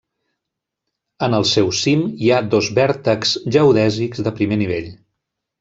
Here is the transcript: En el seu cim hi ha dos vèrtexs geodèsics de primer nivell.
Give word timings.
En 1.27 1.35
el 1.41 1.45
seu 1.49 1.69
cim 1.81 2.01
hi 2.23 2.31
ha 2.37 2.41
dos 2.55 2.71
vèrtexs 2.79 3.37
geodèsics 3.57 4.29
de 4.29 4.37
primer 4.41 4.63
nivell. 4.65 4.93